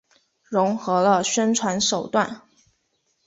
[0.49, 2.41] 融合了宣传手段。